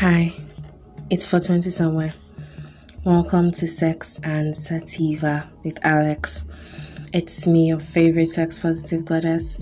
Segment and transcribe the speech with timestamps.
[0.00, 0.32] Hi,
[1.10, 2.10] it's 420 somewhere.
[3.04, 6.46] Welcome to Sex and Sativa with Alex.
[7.12, 9.60] It's me, your favorite sex positive goddess,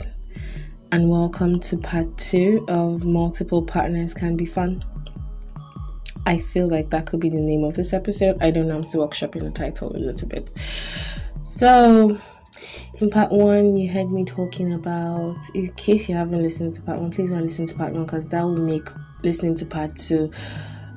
[0.93, 4.85] and welcome to part two of Multiple Partners Can Be Fun.
[6.25, 8.41] I feel like that could be the name of this episode.
[8.41, 10.55] I don't know, I'm still workshopping the title a little bit.
[11.43, 12.17] So,
[13.01, 17.01] in part one, you heard me talking about, in case you haven't listened to part
[17.01, 18.89] one, please go and listen to part one because that will make
[19.23, 20.31] listening to part two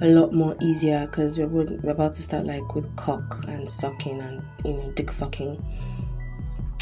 [0.02, 4.20] a lot more easier because we're, we're about to start like with cock and sucking
[4.20, 5.63] and you know dick fucking.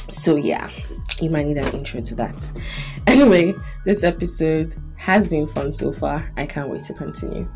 [0.09, 0.70] So yeah
[1.21, 2.35] you might need an intro to that.
[3.07, 3.53] Anyway
[3.85, 6.30] this episode has been fun so far.
[6.38, 7.47] I can't wait to continue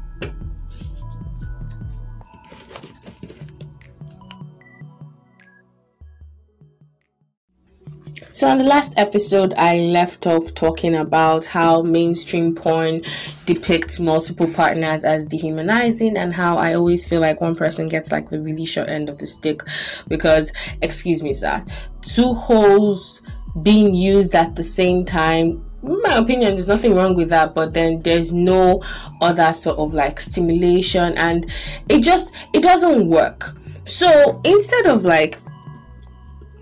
[8.34, 13.02] So, on the last episode, I left off talking about how mainstream porn
[13.46, 18.32] depicts multiple partners as dehumanizing, and how I always feel like one person gets like
[18.32, 19.62] the really short end of the stick
[20.08, 21.64] because, excuse me, sir,
[22.02, 23.22] two holes
[23.62, 27.72] being used at the same time in my opinion there's nothing wrong with that but
[27.72, 28.82] then there's no
[29.22, 31.54] other sort of like stimulation and
[31.88, 33.52] it just it doesn't work.
[33.86, 35.38] So instead of like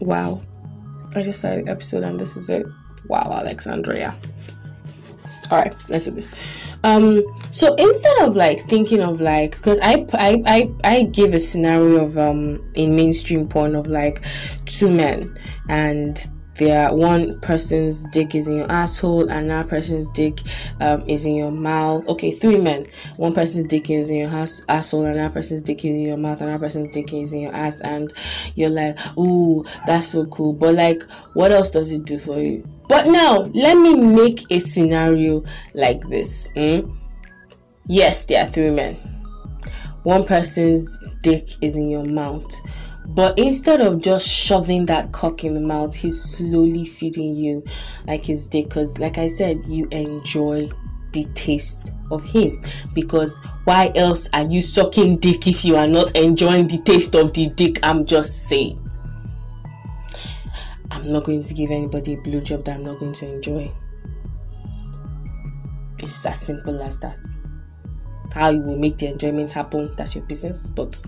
[0.02, 0.42] wow
[1.16, 2.66] I just started episode and this is it.
[3.08, 4.16] Wow, Alexandria.
[5.50, 6.30] All right, let's do this.
[6.84, 11.40] Um, so instead of like thinking of like, because I, I I I give a
[11.40, 14.24] scenario of um in mainstream porn of like
[14.66, 15.38] two men
[15.70, 20.40] and there one person's dick is in your asshole and another person's dick
[20.80, 22.08] um, is in your mouth.
[22.08, 22.86] Okay three men.
[23.18, 26.18] One person's dick is in your ass- asshole and another person's dick is in your
[26.18, 28.14] mouth and another person's dick is in your ass and
[28.56, 30.54] you're like ooh that's so cool.
[30.54, 32.64] But like what else does it do for you?
[32.88, 36.98] But now let me make a scenario like this mm?
[37.88, 38.96] yes there are three men.
[40.04, 42.52] One person's dick is in your mouth
[43.08, 47.64] but instead of just shoving that cock in the mouth, he's slowly feeding you
[48.06, 48.70] like his dick.
[48.70, 50.70] Because, like I said, you enjoy
[51.12, 52.62] the taste of him.
[52.94, 57.34] Because why else are you sucking dick if you are not enjoying the taste of
[57.34, 57.80] the dick?
[57.84, 58.78] I'm just saying.
[60.90, 63.72] I'm not going to give anybody a blowjob that I'm not going to enjoy.
[66.00, 67.18] It's as simple as that.
[68.34, 70.68] How you will make the enjoyment happen, that's your business.
[70.68, 71.02] But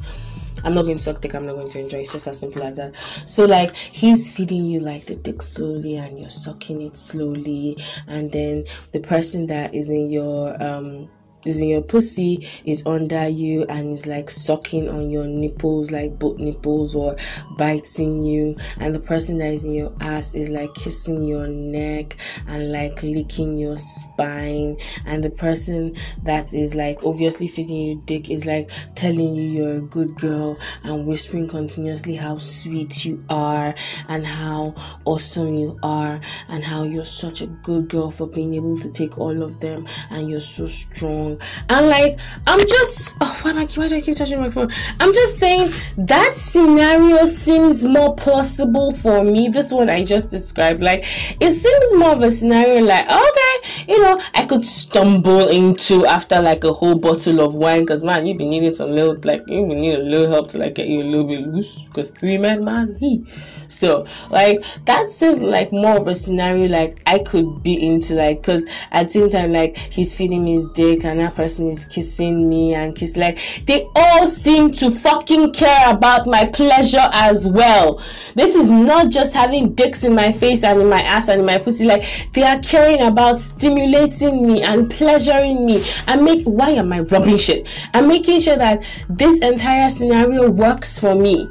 [0.63, 1.99] I'm not going to suck dick, I'm not going to enjoy.
[1.99, 2.95] It's just as simple as that.
[3.25, 7.77] So like he's feeding you like the dick slowly and you're sucking it slowly
[8.07, 11.09] and then the person that is in your um
[11.45, 16.17] is in your pussy is under you and is like sucking on your nipples like
[16.19, 17.15] both nipples or
[17.57, 18.55] biting you.
[18.79, 22.17] And the person that is in your ass is like kissing your neck
[22.47, 24.77] and like licking your spine.
[25.05, 29.75] And the person that is like obviously feeding you dick is like telling you you're
[29.75, 33.73] a good girl and whispering continuously how sweet you are
[34.07, 34.73] and how
[35.05, 39.17] awesome you are and how you're such a good girl for being able to take
[39.17, 41.32] all of them and you're so strong
[41.69, 44.69] and like, I'm just, oh, why, I, why do I keep touching my phone?
[44.99, 49.49] I'm just saying that scenario seems more plausible for me.
[49.49, 51.05] This one I just described, like,
[51.39, 56.41] it seems more of a scenario like, okay, you know, I could stumble into after
[56.41, 59.65] like a whole bottle of wine because man, you've been needing some little, like, you
[59.65, 62.63] need a little help to like get you a little bit loose because three men,
[62.63, 63.25] man, he.
[63.73, 68.41] So, like, that seems like more of a scenario like I could be into, like,
[68.41, 71.85] because at the same time, like, he's feeding me his dick and that person is
[71.85, 77.47] kissing me and kiss, like, they all seem to fucking care about my pleasure as
[77.47, 78.01] well.
[78.35, 81.45] This is not just having dicks in my face and in my ass and in
[81.45, 82.03] my pussy, like,
[82.33, 87.37] they are caring about stimulating me and pleasuring me and make, why am I rubbing
[87.37, 87.67] shit?
[87.93, 91.47] I'm making sure that this entire scenario works for me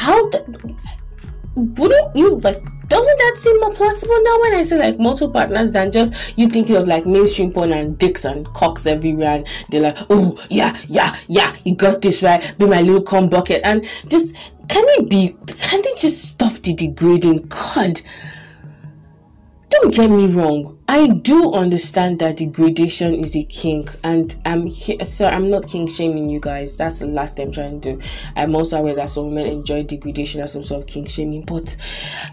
[0.00, 0.40] how the,
[1.54, 5.70] wouldn't you like doesn't that seem more plausible now when I say like multiple partners
[5.72, 9.82] than just you thinking of like mainstream porn and dicks and cocks everywhere and they're
[9.82, 13.60] like, oh yeah, yeah, yeah, you got this right, be my little cum bucket.
[13.62, 14.34] And just
[14.68, 17.46] can it be can they just stop the degrading?
[17.48, 18.00] God.
[19.68, 25.28] Don't get me wrong I do understand that degradation is a kink, and I'm so
[25.28, 26.76] I'm not kink shaming you guys.
[26.76, 28.02] That's the last thing I'm trying to do.
[28.34, 31.76] I'm also aware that some women enjoy degradation as some sort of kink shaming, but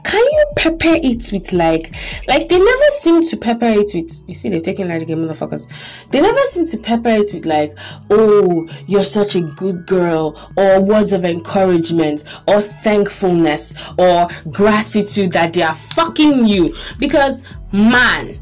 [0.03, 1.95] can you pepper it with like,
[2.27, 4.21] like they never seem to pepper it with.
[4.27, 5.71] You see, they're taking like again, motherfuckers.
[6.09, 7.77] They never seem to pepper it with like,
[8.09, 15.53] oh, you're such a good girl, or words of encouragement, or thankfulness, or gratitude that
[15.53, 18.35] they are fucking you because man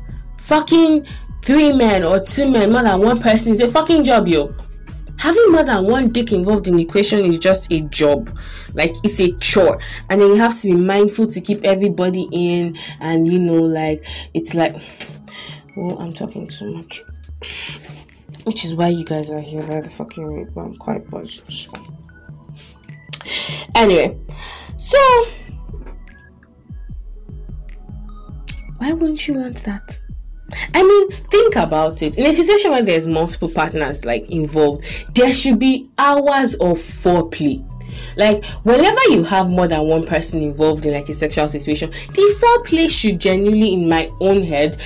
[0.46, 1.06] fucking
[1.42, 4.54] three men or two men, more than one person is a fucking job, yo.
[5.18, 8.38] Having more than one dick involved in the equation is just a job.
[8.74, 9.80] Like it's a chore.
[10.10, 14.06] And then you have to be mindful to keep everybody in and you know, like
[14.34, 14.74] it's like
[15.76, 17.02] well, oh, I'm talking too much.
[18.44, 21.04] Which is why you guys are here by the fucking way, but I'm quite.
[21.50, 21.72] So.
[23.74, 24.18] Anyway,
[24.78, 25.26] so
[28.78, 29.98] why wouldn't you want that?
[30.74, 32.18] I mean, think about it.
[32.18, 34.86] In a situation where there's multiple partners like involved,
[35.16, 37.64] there should be hours of foreplay.
[38.18, 42.36] Like whenever you have more than one person involved in like a sexual situation, the
[42.40, 44.78] foreplay should genuinely, in my own head,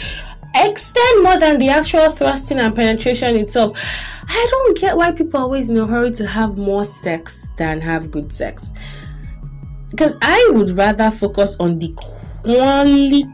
[0.56, 3.78] extend more than the actual thrusting and penetration itself.
[4.28, 7.82] I don't get why people are always in a hurry to have more sex than
[7.82, 8.70] have good sex.
[9.90, 11.94] Because I would rather focus on the
[12.44, 13.26] quality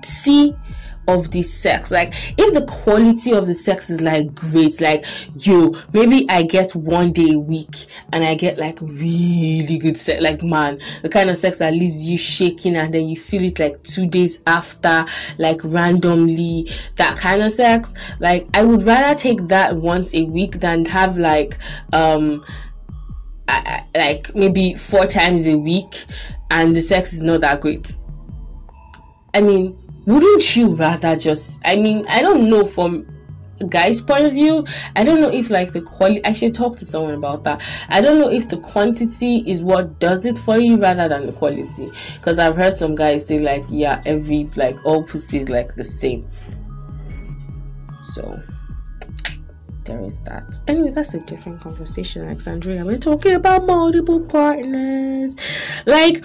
[1.08, 1.92] of the sex.
[1.92, 5.06] Like if the quality of the sex is like great like
[5.36, 10.22] yo maybe i get one day a week and i get like really good sex
[10.22, 13.60] like man the kind of sex that leaves you shaking and then you feel it
[13.60, 15.06] like two days after
[15.38, 17.94] like randomly that kind of sex.
[18.20, 21.58] Like i would rather take that once a week than have like
[21.94, 22.44] um
[23.48, 26.06] I, like maybe four times a week
[26.50, 27.96] and the sex is not that great.
[29.34, 33.06] I mean wouldn't you rather just i mean i don't know from
[33.70, 34.66] guy's point of view.
[34.96, 37.62] I don't know if like the quality i should talk to someone about that.
[37.90, 41.32] I don't know if the quantity is what does it for you rather than the
[41.32, 41.90] quality.
[42.16, 45.84] Because i've heard some guys say like yeah every like all pussy is like the
[45.84, 46.28] same.
[48.02, 48.40] So
[49.86, 50.44] there is that.
[50.68, 52.84] Anyway that's a different conversation alexandria.
[52.84, 55.36] We're talking about multiple partners.
[55.86, 56.24] Like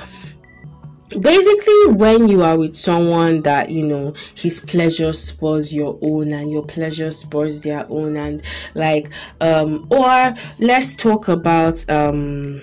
[1.19, 6.53] basically when you are with someone that you know his pleasure spurs your own and
[6.53, 8.43] your pleasure spurs their own and
[8.75, 9.11] like
[9.41, 12.61] um or let's talk about um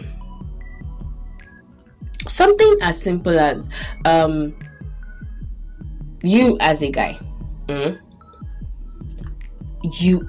[2.27, 3.69] something as simple as
[4.05, 4.55] um
[6.23, 7.17] you as a guy
[7.67, 7.99] mm,
[9.99, 10.27] you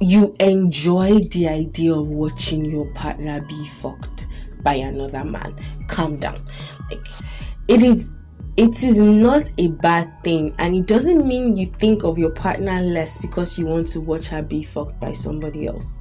[0.00, 4.26] you enjoy the idea of watching your partner be fucked
[4.66, 5.54] by another man.
[5.86, 6.40] Calm down.
[6.90, 7.06] Like
[7.68, 8.14] it is
[8.56, 12.80] it is not a bad thing and it doesn't mean you think of your partner
[12.80, 16.00] less because you want to watch her be fucked by somebody else.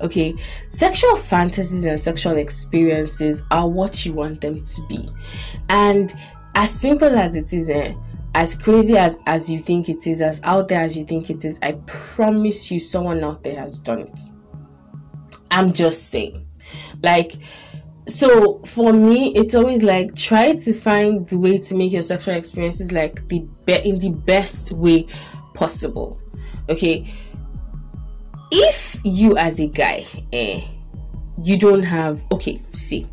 [0.00, 0.34] Okay
[0.68, 5.08] sexual fantasies and sexual experiences are what you want them to be.
[5.68, 6.14] And
[6.54, 7.94] as simple as it is eh,
[8.34, 11.44] as crazy as as you think it is as out there as you think it
[11.44, 14.20] is i promise you someone out there has done it.
[15.50, 16.46] I'm just saying.
[17.02, 17.34] Like
[18.10, 22.34] so for me it's always like try to find the way to make your sexual
[22.34, 25.06] experiences like the be- in the best way
[25.54, 26.20] possible
[26.68, 27.06] okay?
[28.52, 30.60] If you as a guy eh,
[31.42, 33.06] you don't have okay see.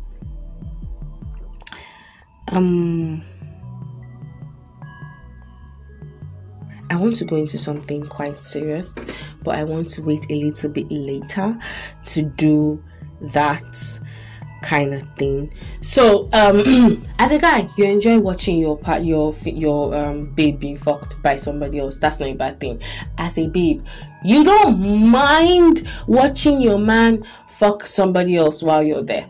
[2.50, 3.22] Um
[6.90, 8.94] I want to go into something quite serious,
[9.42, 11.56] but I want to wait a little bit later
[12.06, 12.82] to do
[13.20, 14.00] that
[14.62, 15.52] kind of thing.
[15.80, 20.78] So, um, as a guy, you enjoy watching your part, your your um babe being
[20.78, 21.98] fucked by somebody else.
[21.98, 22.80] That's not a bad thing.
[23.18, 23.84] As a babe,
[24.24, 29.26] you don't mind watching your man fuck somebody else while you're there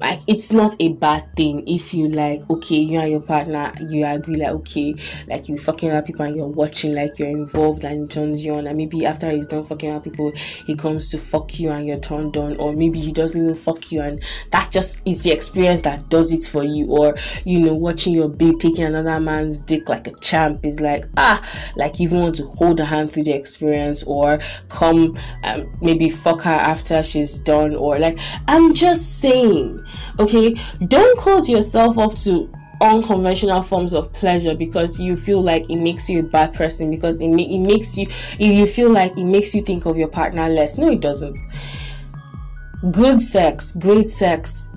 [0.00, 4.04] like it's not a bad thing if you like okay you and your partner you
[4.06, 4.94] agree like okay
[5.28, 8.54] like you fucking other people and you're watching like you're involved and it turns you
[8.54, 8.66] on.
[8.66, 10.32] And maybe after he's done fucking other people
[10.66, 12.56] he comes to fuck you and you're turned on.
[12.56, 16.32] Or maybe he doesn't even fuck you and that just is the experience that does
[16.32, 16.86] it for you.
[16.86, 17.14] Or
[17.44, 21.40] you know watching your babe taking another man's dick like a champ is like ah
[21.76, 24.38] like you even want to hold a hand through the experience or
[24.68, 27.74] come um, maybe fuck her after she's done.
[27.74, 29.84] Or like i'm just saying
[30.18, 30.54] Okay,
[30.86, 36.08] don't close yourself up to unconventional forms of pleasure because you feel like it makes
[36.08, 38.06] you a bad person because it, ma- it makes you
[38.38, 40.78] if you feel like it makes you think of your partner less.
[40.78, 41.38] No it doesn't.
[42.90, 44.68] Good sex great sex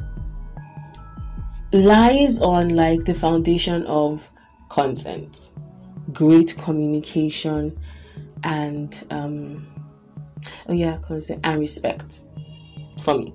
[1.72, 4.30] lies on like the foundation of
[4.70, 5.50] consent
[6.12, 7.78] great communication
[8.44, 9.66] and um
[10.68, 12.22] oh yeah consent and respect
[13.00, 13.34] for me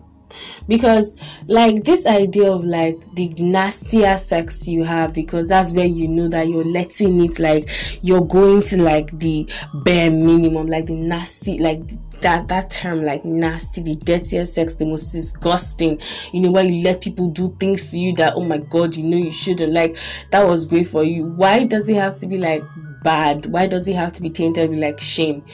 [0.67, 1.17] because
[1.47, 6.29] like this idea of like the nastier sex you have because that's where you know
[6.29, 7.69] that you're letting it like
[8.03, 9.49] you're going to like the
[9.85, 11.83] bare minimum like the nasty like
[12.21, 16.01] that that term like nasty the dirtiest sex the most disgusting.
[16.33, 19.05] You know where you let people do things to you that oh my god you
[19.05, 19.73] know you shouldn't.
[19.73, 19.97] Like
[20.31, 21.25] that was great for you.
[21.27, 22.63] Why does it have to be like
[23.03, 23.47] bad?
[23.47, 25.45] Why does it have to be tainted with like shame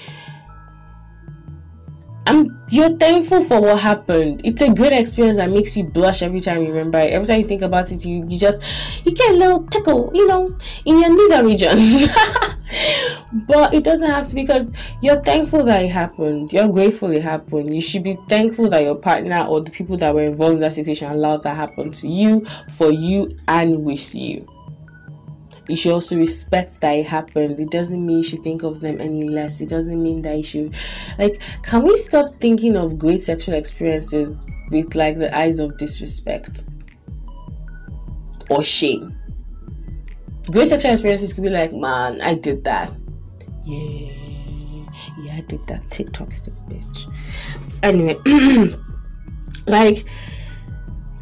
[2.27, 4.41] I'm you're thankful for what happened.
[4.45, 7.13] It's a great experience that makes you blush every time you remember it.
[7.13, 8.63] Every time you think about it, you, you just
[9.05, 12.07] you get a little tickle, you know, in your nether regions.
[13.47, 16.53] but it doesn't have to because you're thankful that it happened.
[16.53, 17.75] You're grateful it happened.
[17.75, 20.73] You should be thankful that your partner or the people that were involved in that
[20.73, 24.49] situation allowed that happen to you, for you, and with you
[25.69, 27.59] you should also respect that it happened.
[27.59, 29.61] It doesn't mean you should think of them any less.
[29.61, 30.75] It doesn't mean that you should
[31.19, 36.65] like can we stop thinking of great sexual experiences with like the eyes of disrespect
[38.51, 39.15] or shame?
[40.51, 42.93] Great sexual experiences could be like, man, I did that.
[43.65, 44.13] Yeah,
[45.23, 45.83] yeah, I did that.
[45.91, 47.11] TikTok is a bitch.
[47.83, 48.15] Anyway,
[49.67, 50.05] like,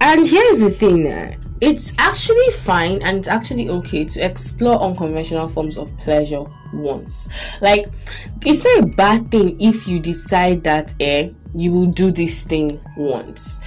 [0.00, 1.06] and here's the thing.
[1.06, 7.28] Uh, it's actually fine and it's actually okay to explore unconventional forms of pleasure once.
[7.60, 7.86] Like,
[8.44, 12.80] it's not a bad thing if you decide that eh, you will do this thing
[12.96, 13.60] once.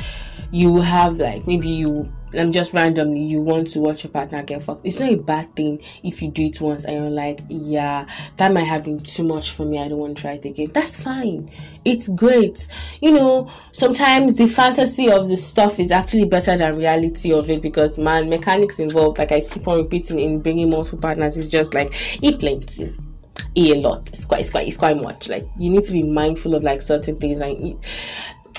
[0.51, 4.63] You have like maybe you I'm just randomly you want to watch your partner get
[4.63, 4.82] fucked.
[4.84, 8.51] It's not a bad thing if you do it once and you're like, yeah, that
[8.51, 9.79] might have been too much for me.
[9.79, 10.72] I don't want to try it again.
[10.74, 11.50] That's fine.
[11.86, 12.67] It's great.
[13.01, 17.62] You know, sometimes the fantasy of the stuff is actually better than reality of it
[17.62, 21.74] because man, mechanics involved, like I keep on repeating in bringing multiple partners, is just
[21.74, 22.94] like eat plenty
[23.58, 24.10] a lot.
[24.10, 25.29] It's quite, it's quite, it's quite much.
[25.29, 27.77] Like you need to be mindful of like certain things eat.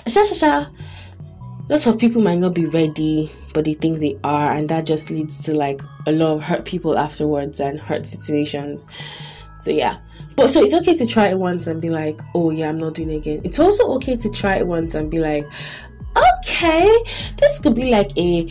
[0.06, 0.66] Sha sha sha
[1.68, 5.08] lots of people might not be ready but they think they are and that just
[5.08, 8.86] leads to like a lot of hurt people afterwards and hurt situations.
[9.60, 9.96] So yeah.
[10.36, 12.92] But so it's okay to try it once and be like oh yeah i'm not
[12.92, 13.40] doing it again.
[13.44, 15.48] It's also okay to try it once and be like
[16.18, 17.02] okay
[17.38, 18.46] this could be like a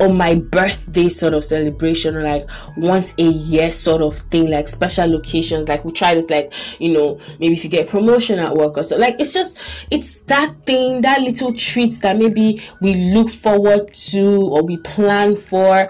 [0.00, 5.14] on my birthday sort of celebration like once a year sort of thing like special
[5.16, 8.76] occasions like we try this like you know maybe if you get promotion at work
[8.76, 9.58] or so like it's just
[9.90, 15.36] it's that thing that little treats that maybe we look forward to or we plan
[15.36, 15.88] for.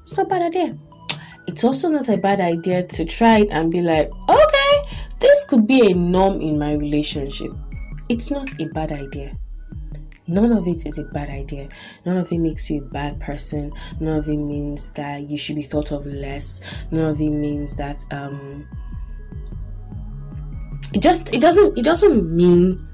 [0.00, 0.76] It's not a bad idea.
[1.46, 4.74] It's also not a bad idea to try it and be like okay
[5.20, 7.52] this could be a norm in my relationship.
[8.08, 9.32] It's not a bad idea
[10.28, 11.68] none of it is a bad idea.
[12.04, 13.72] None of it makes you a bad person.
[14.00, 16.60] None of it means that you should be thought of less.
[16.90, 18.68] None of it means that um
[20.92, 22.86] it just it doesn't it doesn't mean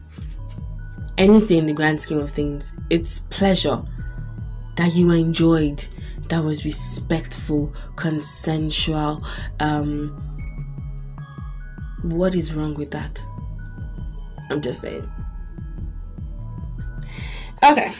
[1.19, 2.77] anything in the grand scheme of things.
[2.91, 3.83] It's pleasure
[4.77, 5.87] that you enjoyed
[6.29, 9.19] that was respectful, consensual.
[9.61, 10.17] Um
[12.05, 13.21] what is wrong with that?
[14.51, 15.09] I'm just saying.
[17.65, 17.95] Okay.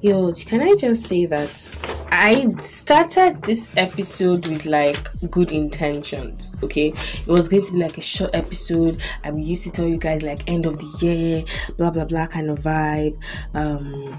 [0.00, 1.70] Yo, can I just say that
[2.10, 6.56] I started this episode with like good intentions.
[6.62, 9.02] Okay, it was going to be like a short episode.
[9.22, 11.44] I used to tell you guys like end of the year,
[11.76, 14.18] blah blah blah kind of vibe, um,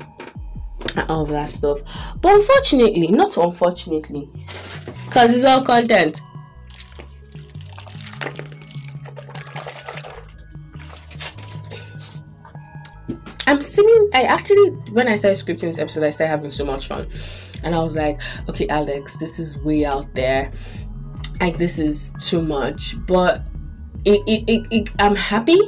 [1.10, 1.80] all that stuff.
[2.22, 4.30] But unfortunately, not unfortunately,
[5.08, 6.22] because it's all content
[13.48, 14.10] I'm sitting.
[14.14, 17.08] I actually, when I started scripting this episode, I started having so much fun,
[17.64, 20.52] and I was like, okay, Alex, this is way out there.
[21.40, 23.42] Like this is too much, but
[24.06, 25.60] it, it, it, it I'm happy,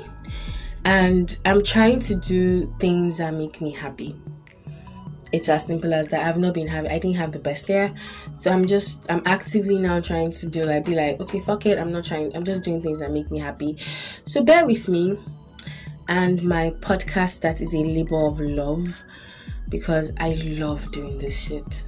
[0.85, 4.15] and I'm trying to do things that make me happy
[5.33, 6.21] it's as simple as that.
[6.21, 6.87] I've not been happy.
[6.87, 7.91] I didn't have the best year.
[8.35, 11.79] So I'm just I'm actively now trying to do like be like, okay, fuck it.
[11.79, 13.77] I'm not trying I'm just doing things that make me happy.
[14.25, 15.17] So bear with me
[16.07, 19.01] and my podcast that is a labor of love
[19.69, 21.83] because I love doing this shit.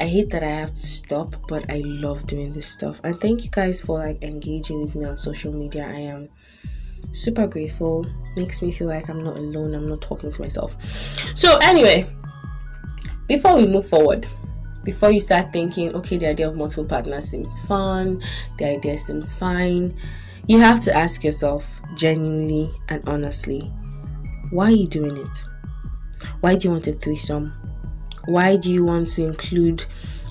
[0.00, 3.00] I hate that I have to stop, but I love doing this stuff.
[3.04, 5.86] And thank you guys for like engaging with me on social media.
[5.86, 6.28] I am
[7.12, 8.06] super grateful.
[8.36, 9.74] Makes me feel like I'm not alone.
[9.74, 10.74] I'm not talking to myself.
[11.34, 12.06] So anyway,
[13.28, 14.26] before we move forward,
[14.84, 18.22] before you start thinking, okay, the idea of multiple partners seems fun,
[18.58, 19.94] the idea seems fine,
[20.50, 21.64] you have to ask yourself
[21.94, 23.60] genuinely and honestly,
[24.50, 25.44] why are you doing it?
[26.40, 27.52] Why do you want a threesome?
[28.24, 29.84] Why do you want to include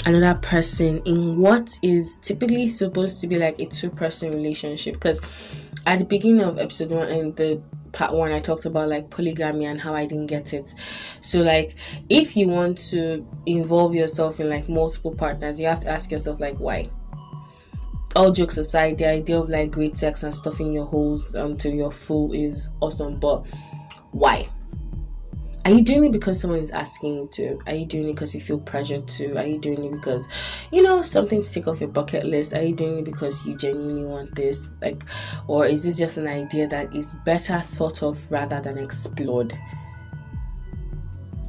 [0.05, 4.95] another person in what is typically supposed to be like a two person relationship?
[4.95, 5.21] Because
[5.85, 7.61] at the beginning of episode one and the
[7.93, 10.73] part one, I talked about like polygamy and how I didn't get it.
[11.21, 11.75] So, like,
[12.09, 16.41] if you want to involve yourself in like multiple partners, you have to ask yourself,
[16.41, 16.89] like, why?
[18.15, 21.73] All jokes aside, the idea of like great sex and stuffing your holes um, until
[21.73, 23.45] you're full is awesome, but
[24.11, 24.49] why?
[25.65, 27.59] are you doing it because someone is asking you to?
[27.67, 29.37] Are you doing it because you feel pressured to?
[29.37, 30.27] Are you doing it because
[30.71, 32.53] you know something stick off your bucket list?
[32.53, 34.71] Are you doing it because you genuinely want this?
[34.81, 35.03] Like,
[35.47, 39.53] or is this just an idea that is better thought of rather than explored?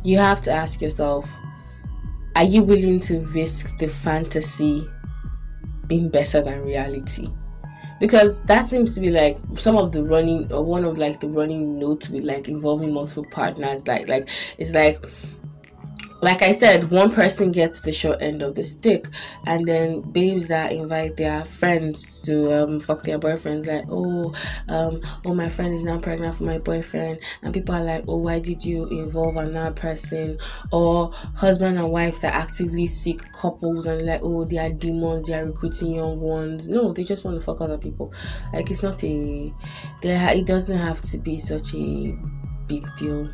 [0.04, 1.26] You have to ask yourself:
[2.36, 4.86] Are you willing to risk the fantasy
[5.90, 7.28] being better than reality?
[8.00, 11.28] because that seems to be like some of the running or one of like the
[11.28, 14.28] running notes with like involving multiple partners like like
[14.58, 15.04] it's like
[16.22, 19.06] like I said, one person gets the short end of the stick,
[19.46, 24.34] and then babes that invite their friends to um, fuck their boyfriends, like, oh,
[24.68, 28.18] um, oh, my friend is now pregnant for my boyfriend, and people are like, oh,
[28.18, 30.38] why did you involve another person?
[30.72, 35.34] Or husband and wife that actively seek couples and like, oh, they are demons, they
[35.34, 36.68] are recruiting young ones.
[36.68, 38.12] No, they just want to fuck other people.
[38.52, 39.52] Like, it's not a,
[40.02, 40.36] there.
[40.36, 42.16] It doesn't have to be such a
[42.68, 43.28] big deal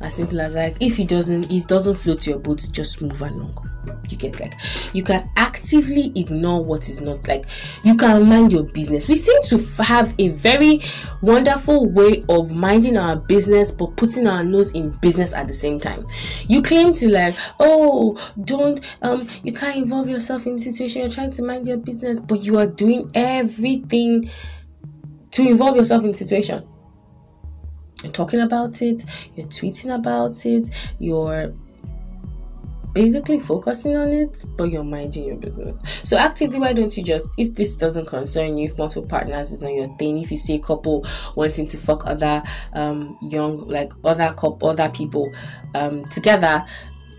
[0.00, 3.54] as simple as like if it doesn't it doesn't float your boat just move along.
[4.08, 4.54] You get like
[4.92, 7.46] you can actively ignore what is not like
[7.82, 9.08] you can mind your business.
[9.08, 10.82] We seem to have a very
[11.22, 15.78] wonderful way of minding our business but putting our nose in business at the same
[15.78, 16.06] time.
[16.48, 21.02] You claim to like oh don't um you can't involve yourself in a situation.
[21.02, 24.30] You're trying to mind your business but you are doing everything
[25.32, 26.66] to involve yourself in the situation
[28.02, 29.04] you're talking about it,
[29.36, 31.52] you're tweeting about it, you're
[32.92, 35.80] basically focusing on it, but you're minding your business.
[36.02, 39.60] So actively, why don't you just, if this doesn't concern you, if multiple partners is
[39.62, 42.42] not your thing, if you see a couple wanting to fuck other
[42.72, 45.32] um young like other couple other people
[45.74, 46.64] um together,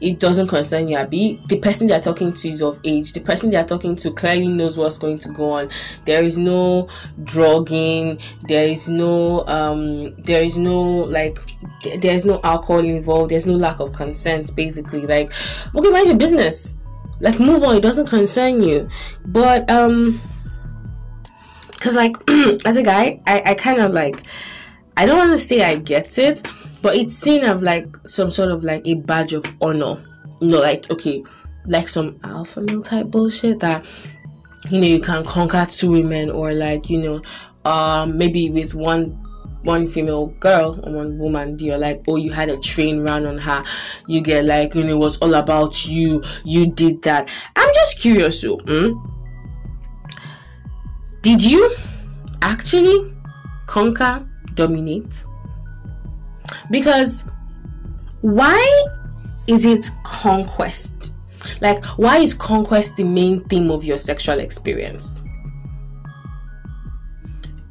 [0.01, 1.39] it doesn't concern you, Abby.
[1.47, 3.13] The person they're talking to is of age.
[3.13, 5.69] The person they're talking to clearly knows what's going to go on.
[6.05, 6.89] There is no
[7.23, 8.19] drugging.
[8.47, 10.15] There is no um.
[10.23, 11.37] There is no like.
[11.83, 13.31] There is no alcohol involved.
[13.31, 14.55] There's no lack of consent.
[14.55, 15.31] Basically, like,
[15.75, 16.73] okay, mind your business.
[17.19, 17.75] Like, move on.
[17.75, 18.89] It doesn't concern you.
[19.27, 20.19] But um,
[21.79, 22.15] cause like
[22.65, 24.23] as a guy, I I kind of like.
[24.97, 26.45] I don't want to say I get it
[26.81, 30.01] but it's seen as like some sort of like a badge of honor.
[30.39, 31.23] You know like okay
[31.67, 33.85] like some alpha male type bullshit that
[34.69, 37.21] you know you can conquer two women or like you know
[37.69, 39.05] um maybe with one
[39.63, 43.37] one female girl or one woman you're like oh you had a train run on
[43.37, 43.63] her.
[44.07, 46.23] You get like you know it was all about you.
[46.43, 47.31] You did that.
[47.55, 48.93] I'm just curious so hmm?
[51.21, 51.69] did you
[52.41, 53.13] actually
[53.67, 55.23] conquer dominate
[56.69, 57.23] because
[58.21, 58.85] why
[59.47, 61.13] is it conquest?
[61.59, 65.21] Like, why is conquest the main theme of your sexual experience?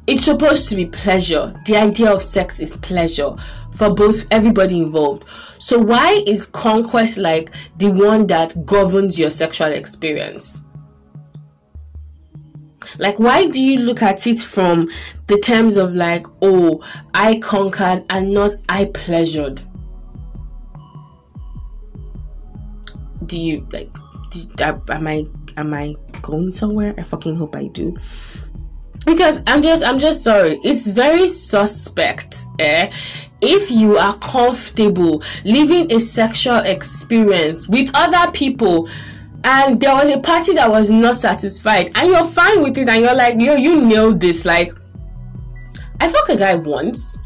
[0.07, 1.53] It's supposed to be pleasure.
[1.65, 3.33] The idea of sex is pleasure
[3.75, 5.25] for both everybody involved.
[5.59, 10.59] So, why is conquest like the one that governs your sexual experience?
[12.97, 14.89] Like, why do you look at it from
[15.27, 16.81] the terms of like, oh,
[17.13, 19.61] I conquered and not I pleasured?
[23.25, 23.89] Do you like?
[24.31, 25.25] Do, am I
[25.57, 26.93] am I going somewhere?
[26.97, 27.95] I fucking hope I do.
[29.05, 30.59] Because I'm just I'm just sorry.
[30.63, 32.91] It's very suspect, eh?
[33.41, 38.87] If you are comfortable living a sexual experience with other people
[39.43, 41.91] and there was a party that was not satisfied.
[41.95, 44.45] And you're fine with it and you're like yo you nailed this.
[44.45, 44.73] Like
[45.99, 47.17] i fucked a guy once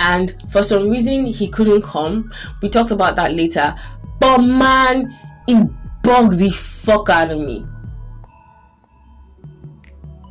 [0.00, 2.32] and for some reason he couldn't come.
[2.62, 3.74] We talked about that later.
[4.18, 5.68] But man it
[6.02, 7.66] bugged the fuck out of me.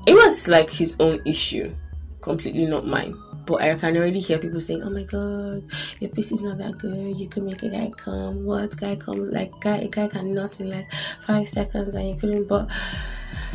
[0.07, 1.73] It was like his own issue.
[2.21, 3.15] Completely not mine
[3.49, 5.63] but I can already hear people saying, "Oh my god,
[5.99, 7.17] your piece is not that good.
[7.17, 8.45] You could make a guy come.
[8.45, 9.31] What guy come?
[9.31, 10.85] Like guy, a guy cannot in like
[11.25, 12.69] five seconds, and you couldn't." But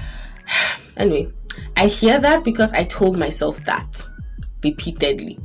[0.96, 1.30] anyway,
[1.76, 4.04] I hear that because I told myself that
[4.64, 5.38] repeatedly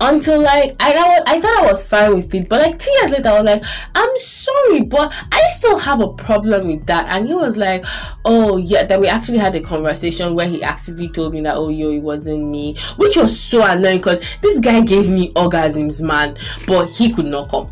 [0.00, 3.28] until like I, I, thought I was fine with it, but like two years later,
[3.28, 7.12] I was like, I'm sorry, but I still have a problem with that.
[7.12, 7.84] And he was like,
[8.24, 11.68] Oh yeah, that we actually had a conversation where he actively told me that oh
[11.68, 16.36] yo, it wasn't me, which was so annoying because this guy gave me orgasms, man,
[16.66, 17.70] but he could not come.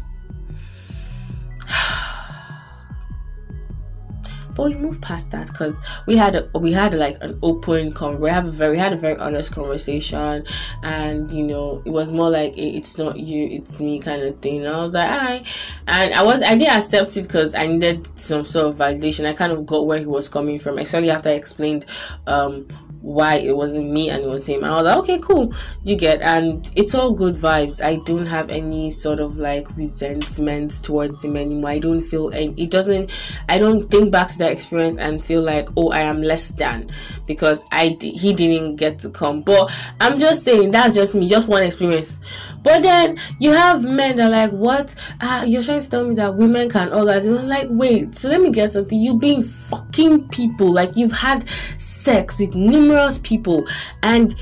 [4.57, 8.21] But we moved past that because we had a, we had like an open con
[8.21, 10.45] we have a very we had a very honest conversation
[10.83, 14.65] and you know it was more like it's not you it's me kind of thing.
[14.65, 15.45] And i was like i
[15.89, 19.27] and i was i did accept it because i needed some sort of validation.
[19.27, 21.87] I kind of got where he was coming from especially after i explained
[22.27, 22.67] um
[23.07, 24.65] why it wasn't me and it was him.
[24.65, 27.81] And I was like, okay, cool, you get, and it's all good vibes.
[27.81, 31.71] I don't have any sort of like resentment towards him anymore.
[31.71, 33.13] I don't feel, and it doesn't,
[33.49, 36.91] I don't think back to that experience and feel like, oh, I am less than
[37.27, 39.43] because I he didn't get to come.
[39.43, 42.19] But I'm just saying that's just me, just one experience.
[42.65, 44.93] But then you have men that like, what?
[45.21, 47.39] Ah, you're trying to tell me that women can orgasm.
[47.39, 48.99] I'm like, wait, so let me get something.
[48.99, 53.67] You've been fucking people, like you've had sex with numerous people
[54.03, 54.35] and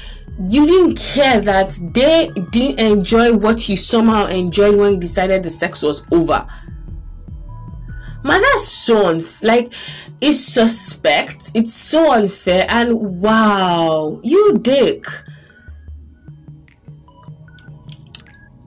[0.49, 5.51] you didn't care that they didn't enjoy what you somehow enjoyed when you decided the
[5.51, 6.47] sex was over.
[8.25, 9.73] Man, that's so unf- like
[10.21, 11.51] it's suspect.
[11.55, 15.05] It's so unfair and wow, you dick.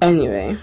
[0.01, 0.57] Anyway.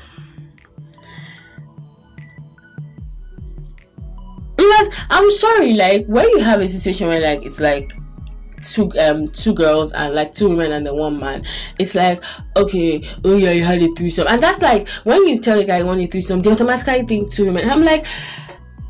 [4.56, 7.92] Because I'm sorry, like when you have a situation where like it's like
[8.64, 11.44] two um two girls and like two women and then one man.
[11.78, 12.24] It's like
[12.56, 14.26] okay oh yeah you had a threesome.
[14.28, 17.30] And that's like when you tell a guy you want a threesome they automatically think
[17.30, 17.68] two women.
[17.68, 18.06] I'm like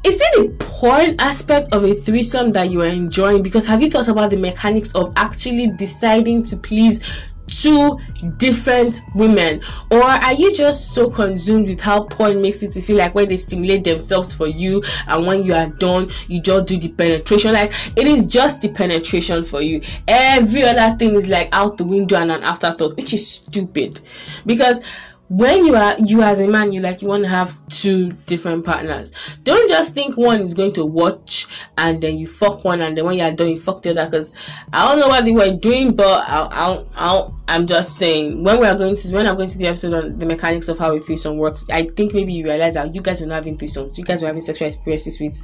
[0.04, 3.42] is it the porn aspect of a threesome that you are enjoying?
[3.42, 7.02] Because have you thought about the mechanics of actually deciding to please
[7.46, 7.98] two
[8.37, 9.61] different women?
[9.90, 13.37] Or are you just so consumed with how porn makes it feel like when they
[13.37, 17.52] stimulate themselves for you and when you are done you just do the penetration?
[17.52, 19.80] Like it is just the penetration for you.
[20.09, 24.00] Every other thing is like out the window and an afterthought which is stupid.
[24.46, 24.80] Because
[25.28, 28.64] when you are you as a man you like you want to have two different
[28.64, 29.10] partners.
[29.42, 31.46] Don't just think one is going to watch
[31.78, 34.32] and then you fuck one and then when you're done you fuck the other because
[34.72, 38.66] i don't know what they were doing but I'll, I'll, i'm just saying when we
[38.66, 41.00] are going to when i'm going to the episode on the mechanics of how a
[41.00, 43.98] threesome works i think maybe you realize that you guys were not having threesomes.
[43.98, 45.40] You guys were having sexual experiences with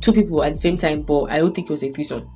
[0.00, 2.30] two people at the same time but i don't think it was a threesome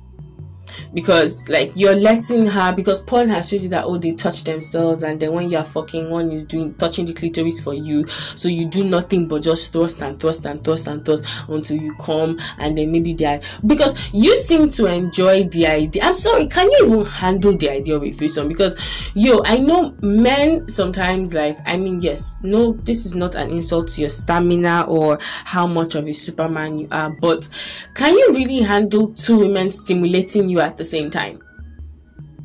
[0.93, 5.03] because like you're letting her because porn has showed you that oh they touch themselves
[5.03, 8.05] and then when you're fucking one is doing touching the clitoris for you.
[8.35, 11.95] So you do nothing but just thrust and thrust and thrust and thrust until you
[12.01, 16.03] come and then maybe they are because you seem to enjoy the idea.
[16.03, 18.47] I'm sorry can you even handle the idea of a threesome?
[18.47, 18.79] Because
[19.13, 23.89] yo I know men sometimes like I mean yes no this is not an insult
[23.89, 27.47] to your stamina or how much of a superman you are but
[27.93, 31.41] can you really handle two women stimulating you at the same time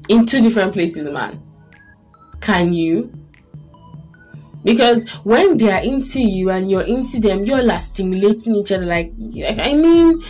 [0.09, 1.41] in two different places, man.
[2.41, 3.13] Can you?
[4.65, 8.85] Because when they are into you and you're into them, you're like stimulating each other.
[8.85, 10.23] Like, I mean,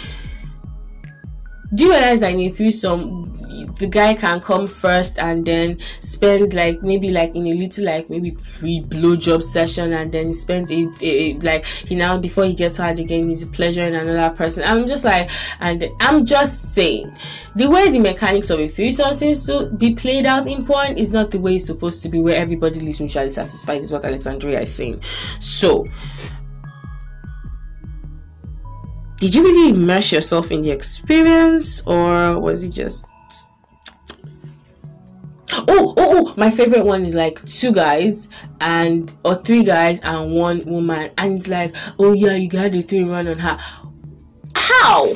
[1.74, 3.38] do you realize that in a threesome,
[3.78, 8.08] the guy can come first and then spend like maybe like in a little like
[8.10, 12.76] maybe pre blowjob session and then spend a, a, like he now before he gets
[12.76, 14.64] hard again he's pleasuring another person.
[14.64, 15.30] I'm just like
[15.60, 17.14] and I'm just saying
[17.56, 21.10] the way the mechanics of a threesome seems to be played out in porn is
[21.10, 24.60] not the way it's supposed to be where everybody leaves mutually satisfied is what Alexandria
[24.60, 25.02] is saying.
[25.38, 25.86] So
[29.20, 33.10] did you really immerse yourself in the experience or was it just
[35.52, 38.28] oh, oh, oh, my favorite one is like two guys
[38.60, 42.82] and or three guys and one woman, and it's like, oh yeah, you got the
[42.82, 43.58] three run on her.
[44.54, 45.12] How?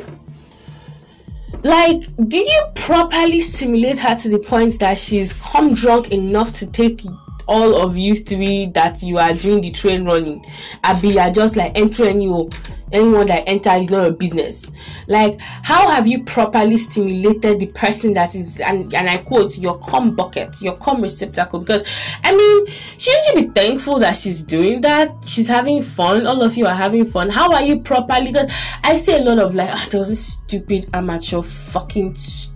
[1.62, 6.66] Like, did you properly stimulate her to the point that she's cum drunk enough to
[6.66, 7.00] take
[7.46, 10.44] all of you three that you are doing the train running?
[10.82, 12.50] Abi, you're just like entering you.
[12.92, 14.70] Anyone that enter is not your business.
[15.08, 19.78] Like how have you properly stimulated the person that is and, and i quote your
[19.80, 21.58] cum bucket your cum receptacle?
[21.58, 21.88] Because
[22.22, 22.66] i mean
[22.98, 25.24] shouldn't you be thankful that she's doing that?
[25.24, 26.26] She's having fun.
[26.26, 27.30] All of you are having fun.
[27.30, 28.52] How are you properly because
[28.84, 32.14] i see a lot of like oh, there was stupid amateur fucking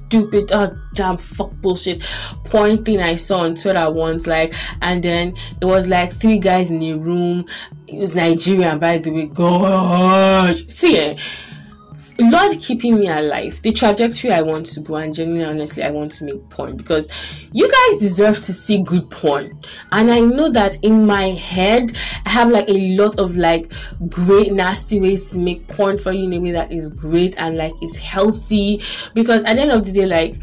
[0.09, 2.03] stupid oh damn fuck bullshit
[2.45, 6.71] point thing I saw on Twitter once like and then it was like three guys
[6.71, 7.45] in a room.
[7.87, 9.27] It was Nigerian by the way.
[9.27, 10.67] Gosh.
[10.69, 11.17] See eh
[12.21, 16.11] Lord keeping me alive, the trajectory I want to go, and genuinely, honestly, I want
[16.13, 17.07] to make porn because
[17.53, 19.57] you guys deserve to see good porn.
[19.93, 23.73] And I know that in my head, I have like a lot of like
[24.09, 27.57] great, nasty ways to make porn for you in a way that is great and
[27.57, 28.83] like is healthy.
[29.15, 30.35] Because at the end of the day, like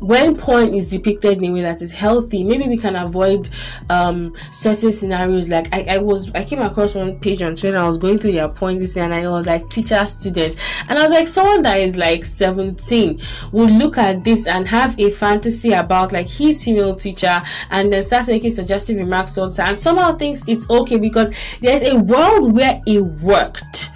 [0.00, 3.48] when porn is depicted in a way that is healthy, maybe we can avoid
[3.90, 5.48] um, certain scenarios.
[5.48, 7.78] Like I, I was, I came across one page on Twitter.
[7.78, 10.56] I was going through their porn this and I was like teacher student,
[10.88, 13.20] and I was like, someone that is like 17
[13.52, 18.02] would look at this and have a fantasy about like his female teacher, and then
[18.02, 22.82] start making suggestive remarks on and somehow thinks it's okay because there's a world where
[22.86, 23.90] it worked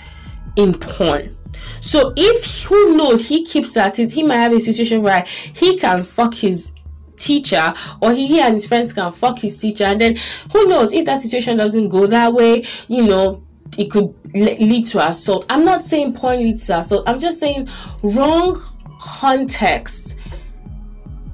[0.57, 1.37] in porn
[1.81, 5.79] so if who knows he keeps at it, he might have a situation where he
[5.79, 6.73] can fuck his
[7.17, 10.17] teacher or he, and his friends can fuck his teacher and then
[10.53, 13.43] who knows if that situation doesn't go that way you know
[13.79, 15.47] it could lead to assault.
[15.49, 17.05] I'm not saying porn leads to assault.
[17.07, 17.69] I'm just saying
[18.03, 18.63] wrong
[19.01, 20.17] context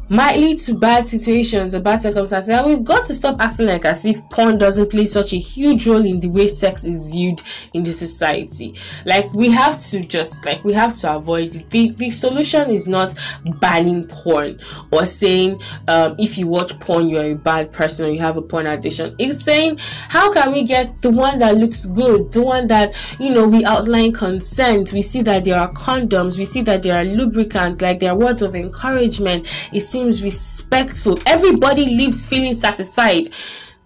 [0.09, 2.51] might lead to bad situations or bad circumstances.
[2.51, 5.87] And we've got to stop acting like as if porn doesn't play such a huge
[5.87, 7.43] role in the way sex is viewed
[7.75, 8.75] in the society.
[9.05, 11.71] Like we have to just like we have to avoid it.
[11.71, 13.15] The the solution is not
[13.61, 18.21] banning porn or saying um, if you watch porn you're a bad person or you
[18.21, 19.15] have a porn addiction.
[19.19, 23.31] It's saying how can we get the one that looks good, the one that you
[23.31, 27.05] know we outline consent, we see that there are condoms, we see that there are
[27.05, 29.47] lubricants, like there are words of encouragement.
[29.73, 31.21] It's seems respectful.
[31.27, 33.35] Everybody leaves feeling satisfied.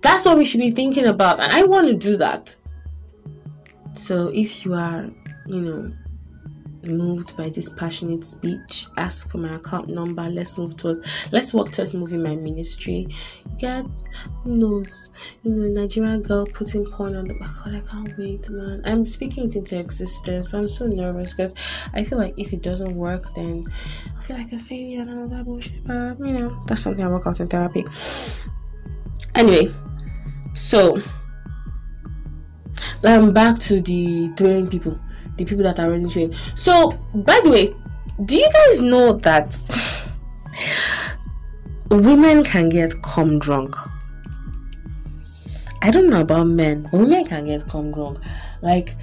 [0.02, 1.40] That's what we should be thinking about.
[1.40, 2.54] And I want to do that.
[3.94, 5.08] So if you are,
[5.46, 5.92] you know,
[6.84, 10.22] moved by this passionate speech, ask for my account number.
[10.22, 11.00] Let's move towards
[11.32, 13.08] let's work towards moving my ministry.
[13.58, 13.86] Get
[14.44, 15.08] knows,
[15.42, 17.50] you know, Nigerian girl putting porn on the back.
[17.64, 18.82] God, I can't wait, man.
[18.84, 21.54] I'm speaking it into existence, but I'm so nervous because
[21.94, 23.64] I feel like if it doesn't work, then
[24.18, 25.84] I feel like a failure and all that bullshit.
[25.84, 27.84] But you know, that's something I work out in therapy.
[29.34, 29.72] Anyway,
[30.54, 31.00] so
[33.04, 34.98] i'm back to the throwing people
[35.44, 36.32] the people that are running train.
[36.54, 37.74] So, by the way,
[38.24, 39.56] do you guys know that
[41.90, 43.74] women can get cum drunk?
[45.82, 48.18] I don't know about men, women can get cum drunk.
[48.60, 48.96] Like,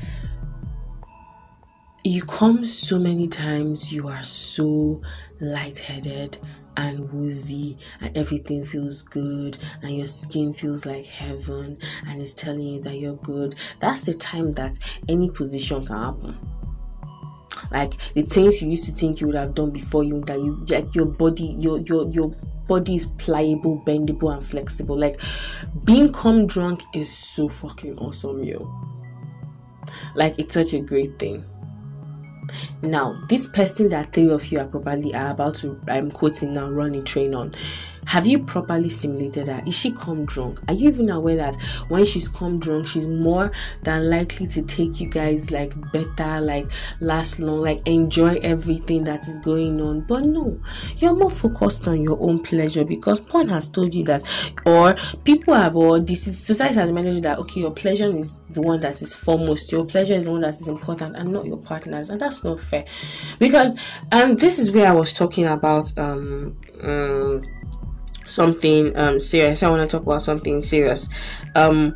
[2.05, 5.01] you come so many times, you are so
[5.41, 6.37] lightheaded
[6.79, 12.61] and woozy and everything feels good and your skin feels like heaven and it's telling
[12.65, 13.55] you that you're good.
[13.81, 14.77] That's the time that
[15.09, 16.37] any position can happen.
[17.69, 20.65] Like the things you used to think you would have done before you that you
[20.69, 22.33] like your body your your your
[22.67, 24.97] body is pliable bendable and flexible.
[24.97, 25.19] Like
[25.83, 28.59] being cum drunk is so fucking awesome yo.
[30.15, 31.43] Like it's such a great thing
[32.81, 36.69] now, this person that three of you are probably are about to I'm quoting now
[36.69, 37.53] running train on
[38.09, 39.61] have you properly simulated her?
[39.67, 40.59] Is she cum drunk?
[40.67, 41.53] Are you even aware that
[41.89, 43.51] when she's cum drunk, she's more
[43.83, 46.65] than likely to take you guys like better, like
[47.01, 50.01] last long, like enjoy everything that is going on?
[50.01, 50.59] But no,
[50.97, 54.23] you're more focused on your own pleasure because porn has told you that,
[54.65, 58.61] or people have, or this is, society has managed that okay, your pleasure is the
[58.61, 61.57] one that is foremost, your pleasure is the one that is important, and not your
[61.57, 62.85] partner's, and that's not fair
[63.37, 63.79] because,
[64.11, 66.57] and this is where I was talking about um.
[66.81, 67.45] um
[68.29, 69.63] something um serious.
[69.63, 71.09] I want to talk about something serious.
[71.55, 71.95] Um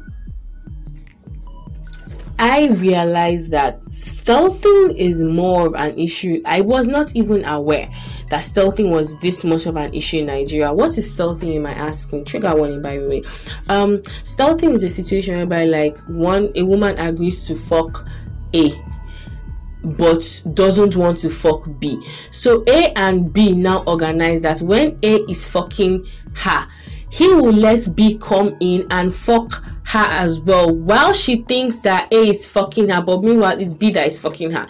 [2.40, 6.42] I realized that stealthing is more of an issue.
[6.46, 7.88] I was not even aware
[8.30, 10.74] that stealthing was this much of an issue in Nigeria.
[10.74, 11.54] What is stealthing?
[11.54, 12.24] You might ask me.
[12.24, 13.22] Trigger warning, by the way.
[13.70, 18.06] Um, stealthing is a situation whereby, like, one a woman agrees to fuck
[18.56, 18.74] A
[19.84, 22.02] but doesn't want to fuck B.
[22.32, 26.68] So A and B now organize that when A is fucking her,
[27.10, 32.12] he will let B come in and fuck her as well while she thinks that
[32.12, 34.68] A is fucking her, but meanwhile it's B that is fucking her.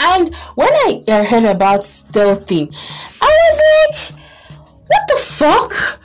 [0.00, 2.74] And when I heard about stealthing,
[3.22, 4.20] I was like,
[4.86, 6.00] what the fuck?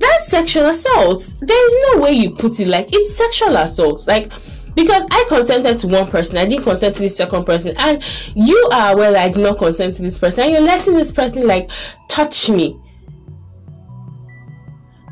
[0.00, 1.34] That's sexual assault.
[1.40, 4.06] There is no way you put it like it's sexual assault.
[4.06, 4.32] Like
[4.74, 8.02] because I consented to one person, I didn't consent to the second person, and
[8.34, 11.12] you are aware that I did not consent to this person, and you're letting this
[11.12, 11.70] person like
[12.08, 12.80] touch me.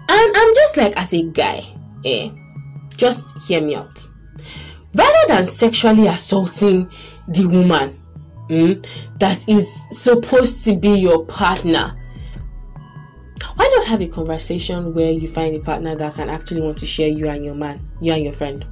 [0.09, 1.62] And I'm just like, as a guy,
[2.05, 2.31] eh,
[2.96, 4.07] just hear me out.
[4.94, 6.90] Rather than sexually assaulting
[7.29, 7.98] the woman
[8.51, 8.87] mm,
[9.18, 11.96] that is supposed to be your partner,
[13.55, 16.87] why not have a conversation where you find a partner that can actually want to
[16.87, 18.66] share you and your man, you and your friend?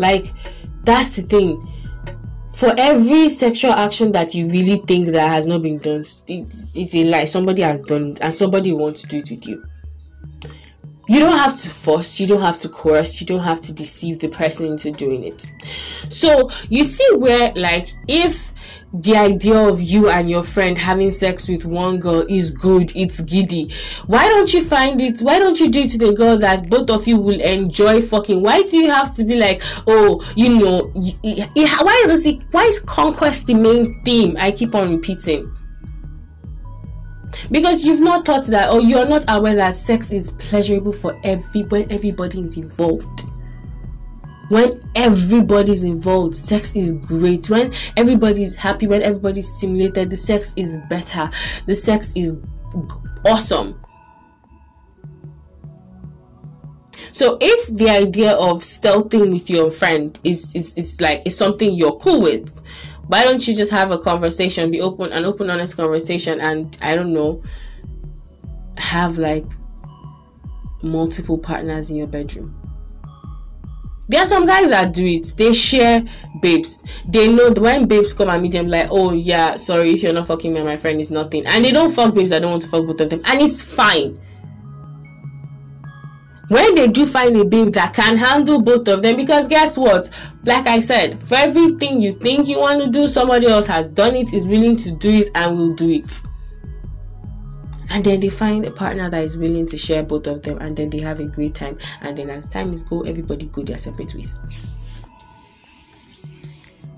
[0.00, 0.32] Like,
[0.84, 1.68] that's the thing.
[2.54, 7.04] For every sexual action that you really think that has not been done, it's a
[7.04, 7.26] lie.
[7.26, 9.62] Somebody has done it, and somebody wants to do it with you.
[11.10, 14.20] You don't have to force, you don't have to coerce, you don't have to deceive
[14.20, 15.50] the person into doing it.
[16.08, 18.52] So, you see, where, like, if
[18.92, 23.20] the idea of you and your friend having sex with one girl is good, it's
[23.22, 23.72] giddy.
[24.06, 25.18] Why don't you find it?
[25.18, 28.40] Why don't you do it to the girl that both of you will enjoy fucking?
[28.40, 32.36] Why do you have to be like, oh, you know, why is this?
[32.52, 34.36] Why is conquest the main theme?
[34.38, 35.52] I keep on repeating
[37.50, 41.62] because you've not thought that or you're not aware that sex is pleasurable for every
[41.62, 43.24] when everybody is involved.
[44.48, 47.48] When everybody's involved sex is great.
[47.48, 51.30] When everybody is happy when everybody's stimulated the sex is better.
[51.66, 52.36] The sex is
[53.24, 53.80] awesome.
[57.12, 61.74] So if the idea of stealthing with your friend is is, is like is something
[61.74, 62.60] you're cool with
[63.10, 66.94] why don't you just have a conversation be open an open honest conversation and i
[66.94, 67.42] don't know
[68.78, 69.44] have like
[70.82, 72.54] multiple partners in your bedroom
[74.10, 75.34] there are some guys that do it.
[75.36, 76.04] They share
[76.42, 76.82] babes.
[77.08, 80.26] They know when babes come and meet them, like, oh yeah, sorry if you're not
[80.26, 81.46] fucking me, my friend is nothing.
[81.46, 83.62] And they don't fuck babes i don't want to fuck both of them, and it's
[83.62, 84.18] fine.
[86.50, 90.10] When they do find a babe that can handle both of them, because guess what?
[90.44, 94.16] Like I said, for everything you think you want to do, somebody else has done
[94.16, 96.22] it, is willing to do it, and will do it.
[97.90, 100.76] And then they find a partner that is willing to share both of them and
[100.76, 101.78] then they have a great time.
[102.00, 104.38] And then as time is go everybody go their separate ways.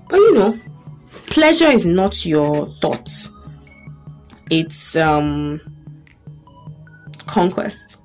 [0.09, 0.59] But you know
[1.27, 3.31] pleasure is not your thoughts.
[4.51, 5.61] It's um
[7.25, 7.97] conquest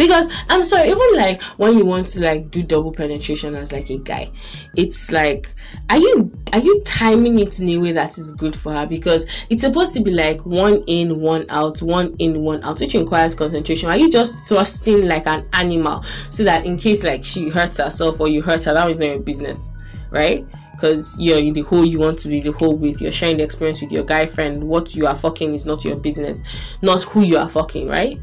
[0.00, 3.90] because i'm sorry even like when you want to like do double penetration as like
[3.90, 4.30] a guy
[4.74, 5.48] it's like
[5.88, 8.86] are you are you timing it in a way that is good for her?
[8.86, 12.94] Because it's supposed to be like one in one out one in one out which
[12.94, 13.88] requires concentration.
[13.88, 18.20] Are you just thrusting like an animal so that in case like she hurts herself
[18.20, 19.68] or you hurt her that was not your business
[20.10, 20.46] right?
[20.72, 23.42] Because you're in the hole you want to be the hole with you're sharing the
[23.42, 26.40] experience with your guy friend what you are fucking is not your business
[26.80, 28.18] not who you are fucking right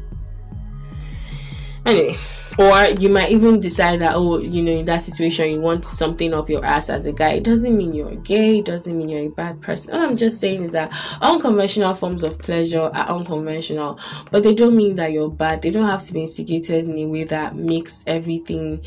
[1.88, 2.16] anyway
[2.58, 6.34] or you might even decide that oh you know in that situation you want something
[6.34, 7.32] up your ass as a guy.
[7.34, 8.58] It doesn't mean you're gay.
[8.58, 9.94] It doesn't mean you're a bad person.
[9.94, 13.98] All i'm just saying is that unconventional forms of pleasure are unconventional
[14.32, 15.62] but they don't mean that you're bad.
[15.62, 18.82] They don't have to be instigated in a way that makes everything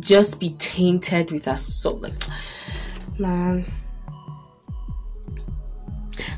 [0.00, 2.02] just be tainted with assault.
[2.02, 2.14] Like
[3.18, 3.64] man.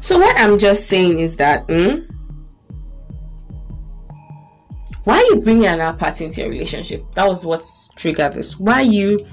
[0.01, 2.07] So what i'm just saying is that mm,
[5.07, 7.05] why are you bringing another party into your relationship?
[7.15, 7.65] That was what
[7.95, 8.59] triggered this.
[8.59, 9.25] Why are you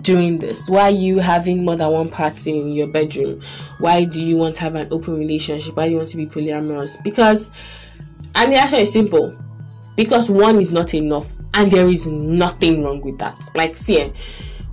[0.00, 0.70] doing this?
[0.70, 3.42] Why are you having more than one party in your bedroom?
[3.78, 5.76] Why do you want to have an open relationship?
[5.76, 7.02] Why do you want to be polyamorous?
[7.04, 7.50] Because,
[8.36, 9.36] and the answer is simple.
[9.96, 13.50] Because one is not enough, and there is nothing wrong with that.
[13.54, 14.10] Like, see, eh,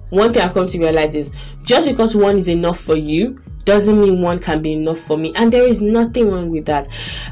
[0.09, 1.31] one thing I've come to realize is
[1.63, 5.33] just because one is enough for you doesn't mean one can be enough for me.
[5.35, 6.87] And there is nothing wrong with that.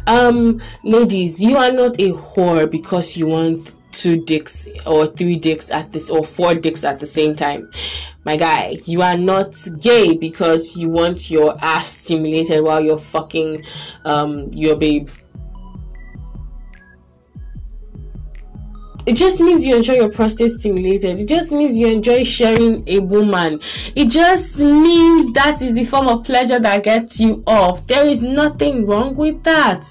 [0.08, 5.70] Um ladies you are not a whore because you want two dicks or three dicks
[5.70, 7.70] at this or four dicks at the same time.
[8.24, 13.64] My guy you are not gay because you want your ass stimulated while you're fucking
[14.06, 15.10] um your babe
[19.12, 21.20] it just means you enjoy your prostate stimulated.
[21.20, 23.60] It just means you enjoy sharing a woman.
[23.94, 27.86] It just means that is the form of pleasure that gets you off.
[27.88, 29.86] There is nothing wrong with that.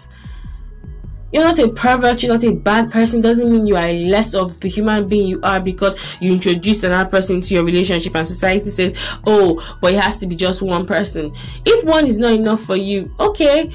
[1.35, 3.21] You're not a pervert you're not a bad person.
[3.21, 7.11] Doesn't mean you are less of the human being you are because you introduced another
[7.11, 8.95] person into your relationship and society says
[9.27, 11.31] oh but it has to be just one person.
[11.67, 13.71] If one is not enough for you okay.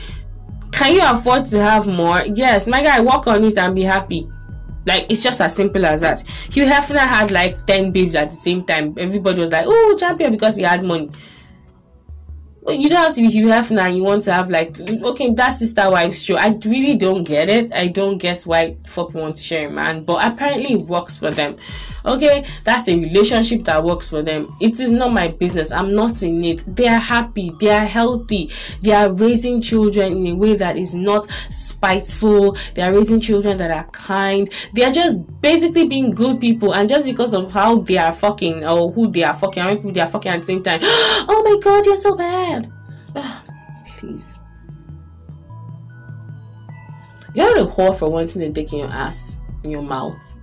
[0.71, 2.25] Can you afford to have more?
[2.25, 4.27] Yes my guy work on it and be happy
[4.85, 6.21] like it's just as simple as that.
[6.27, 8.93] Hugh Hefner had like 10 babes at the same time.
[8.97, 11.09] Everybody was like, oh, champion because he had money.
[12.61, 15.49] Well, you don't have to be Hugh Hefner you want to have like okay, that
[15.49, 16.35] sister wives show.
[16.37, 17.71] I really don't get it.
[17.73, 21.29] I don't get why fuck want to share a man, but apparently it works for
[21.29, 21.57] them
[22.05, 24.55] okay that's a relationship that works for them.
[24.59, 25.71] It is not my business.
[25.71, 26.63] I'm not in it.
[26.75, 27.51] They are happy.
[27.59, 28.51] They are healthy.
[28.81, 32.57] They are raising children in a way that is not spiteful.
[32.73, 34.49] They are raising children that are kind.
[34.73, 36.73] They are just basically being good people.
[36.73, 39.79] And just because of how they are fucking or who they are fucking how many
[39.79, 40.79] people they are fucking at the same time.
[41.27, 42.71] Oh my god you're so bad.
[43.17, 43.43] Ah,
[43.87, 44.37] please.
[47.33, 50.34] You're a whore for wanting a dick in your ass in your mouth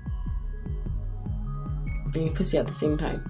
[2.14, 3.24] and your pussy at the same time.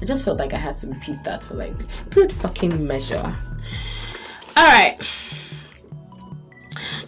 [0.00, 1.74] I just felt like I had to repeat that for like
[2.10, 3.34] good fucking measure.
[4.56, 5.00] Alright.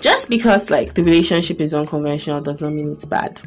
[0.01, 3.41] Just because like the relationship is unconventional does not mean it's bad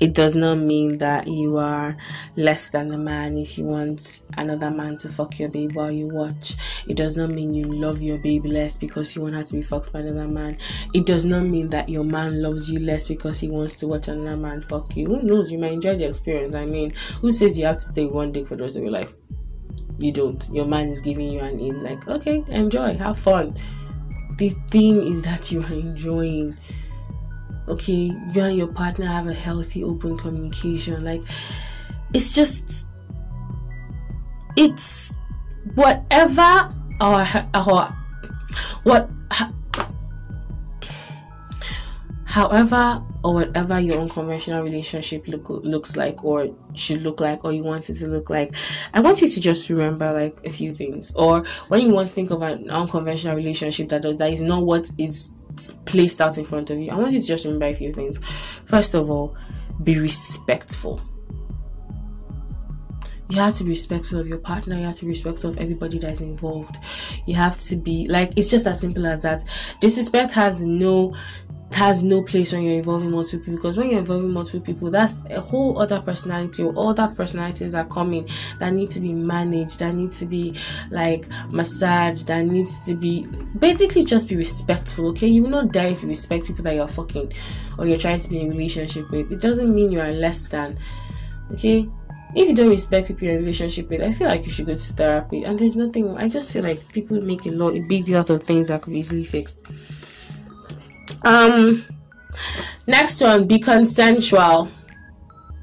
[0.00, 1.96] it does not mean that you are
[2.36, 6.08] less than a man if you want another man to fuck your baby while you
[6.08, 6.54] watch.
[6.86, 9.62] It does not mean you love your baby less because you want her to be
[9.62, 10.58] fucked by another man.
[10.92, 14.08] It does not mean that your man loves you less because he wants to watch
[14.08, 15.06] another man fuck you.
[15.06, 15.50] Who knows?
[15.50, 16.54] You might enjoy the experience.
[16.54, 18.92] I mean, who says you have to stay one dick for the rest of your
[18.92, 19.12] life?
[19.98, 20.46] You don't.
[20.52, 23.56] Your man is giving you an in, like, okay, enjoy, have fun.
[24.36, 26.56] The thing is that you are enjoying
[27.68, 31.04] okay you and your partner have a healthy open communication.
[31.04, 31.22] Like
[32.14, 32.86] it's just
[34.56, 35.12] it's
[35.74, 37.92] whatever our our
[38.84, 39.10] what
[42.36, 47.64] however or whatever your unconventional relationship look, looks like or should look like or you
[47.64, 48.54] want it to look like
[48.92, 51.12] i want you to just remember like a few things.
[51.16, 54.62] Or when you want to think of an unconventional relationship that does that is not
[54.64, 55.30] what is
[55.84, 56.90] placed out in front of you.
[56.90, 58.18] I want you to just remember a few things.
[58.66, 59.36] First of all
[59.82, 61.00] be respectful.
[63.28, 64.76] You have to be respectful of your partner.
[64.76, 66.76] You have to be respectful of everybody that's involved.
[67.26, 69.42] You have to be like it's just as simple as that.
[69.80, 71.14] Disrespect has no
[71.72, 75.24] has no place when you're involving multiple people because when you're involving multiple people that's
[75.26, 78.26] a whole other personality or other personalities are coming
[78.60, 80.56] that need to be managed that need to be
[80.90, 83.26] like massaged that needs to be
[83.58, 86.88] basically just be respectful okay you will not die if you respect people that you're
[86.88, 87.32] fucking
[87.78, 90.46] or you're trying to be in a relationship with it doesn't mean you are less
[90.46, 90.78] than
[91.50, 91.86] okay
[92.34, 94.92] if you don't respect people in relationship with, I feel like you should go to
[94.92, 95.44] therapy.
[95.44, 96.14] And there's nothing.
[96.18, 98.82] I just feel like people make a lot, a big deal out of things that
[98.82, 99.60] could be easily fixed.
[101.24, 101.84] Um,
[102.86, 104.68] next one, be consensual.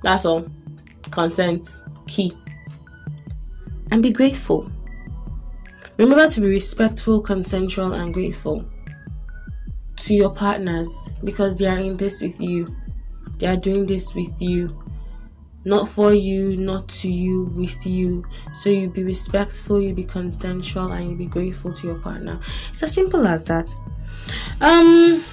[0.01, 0.45] That's all.
[1.11, 1.77] Consent,
[2.07, 2.33] key.
[3.91, 4.69] And be grateful.
[5.97, 8.65] Remember to be respectful, consensual, and grateful
[9.97, 10.89] to your partners
[11.23, 12.67] because they are in this with you.
[13.37, 14.79] They are doing this with you.
[15.65, 18.25] Not for you, not to you, with you.
[18.53, 22.39] So you be respectful, you be consensual, and you be grateful to your partner.
[22.69, 23.73] It's as simple as that.
[24.59, 25.23] Um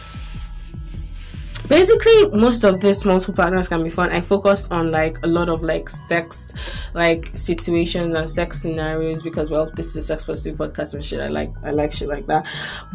[1.71, 4.11] basically most of this multiple partners can be fun.
[4.11, 6.53] I focused on like a lot of like sex
[6.95, 11.21] like situations and sex scenarios because well this is a sex positive podcast and shit.
[11.21, 12.45] I like i like shit like that.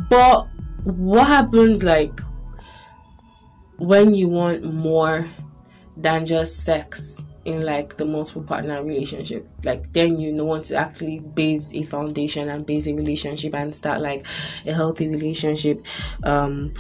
[0.09, 0.47] But
[0.83, 2.19] what happens like
[3.77, 5.25] when you want more
[5.95, 9.47] than just sex in like the multiple partner relationship?
[9.63, 13.73] Like then you know want to actually base a foundation and base a relationship and
[13.73, 14.27] start like
[14.65, 15.81] a healthy relationship.
[16.25, 16.73] Um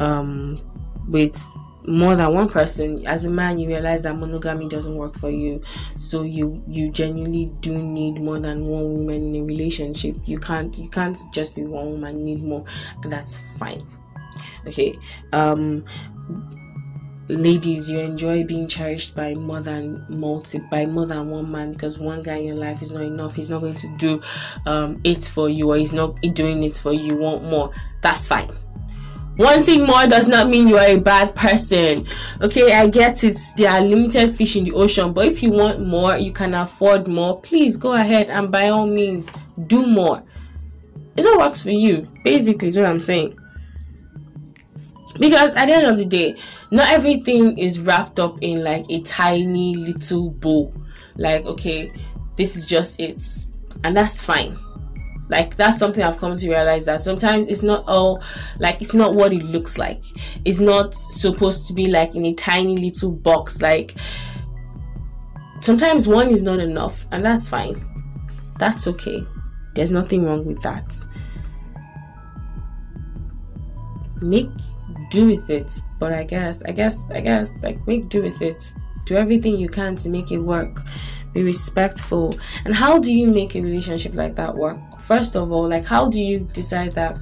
[0.00, 0.58] um
[1.12, 1.42] with
[1.86, 5.60] more than one person as a man you realize that monogamy doesn't work for you.
[5.96, 10.16] So you you genuinely do need more than one woman in a relationship.
[10.26, 12.64] You can't you can't just be one woman you need more
[13.02, 13.82] and that's fine.
[14.66, 14.94] Okay
[15.32, 15.84] um
[17.28, 21.98] ladies you enjoy being cherished by more than multi by more than one man because
[21.98, 23.34] one guy in your life is not enough.
[23.34, 24.22] He's not going to do
[24.66, 27.72] um it for you or he's not doing it for you, you want more.
[28.02, 28.50] That's fine
[29.38, 32.04] Wanting more does not mean you are a bad person.
[32.42, 33.40] Okay, I get it.
[33.56, 37.08] There are limited fish in the ocean, but if you want more, you can afford
[37.08, 37.40] more.
[37.40, 39.30] Please go ahead and by all means
[39.66, 40.22] do more.
[41.16, 42.06] It's what works for you.
[42.24, 43.38] Basically, is what I'm saying.
[45.18, 46.36] Because at the end of the day,
[46.70, 50.72] not everything is wrapped up in like a tiny little bow.
[51.16, 51.92] Like, okay,
[52.36, 53.26] this is just it.
[53.84, 54.58] And that's fine
[55.32, 58.22] like that's something i've come to realize that sometimes it's not all
[58.58, 60.02] like it's not what it looks like.
[60.44, 63.62] It's not supposed to be like in a tiny little box.
[63.62, 63.94] Like
[65.60, 67.84] sometimes one is not enough and that's fine.
[68.58, 69.24] That's okay.
[69.74, 70.94] There's nothing wrong with that.
[74.20, 74.50] Make
[75.10, 75.70] do with it.
[75.98, 78.72] But i guess i guess i guess like make do with it.
[79.06, 80.82] Do everything you can to make it work.
[81.32, 82.34] Be respectful.
[82.64, 84.78] And how do you make a relationship like that work
[85.12, 87.18] first of all like how do you decide that